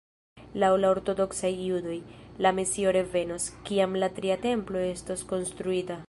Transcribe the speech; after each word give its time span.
Laŭ 0.61 0.69
la 0.83 0.89
ortodoksaj 0.93 1.51
judoj, 1.65 1.97
la 2.45 2.51
mesio 2.61 2.93
revenos, 2.97 3.45
kiam 3.69 3.97
la 4.05 4.09
tria 4.19 4.39
Templo 4.47 4.83
estos 4.87 5.25
konstruita. 5.33 5.99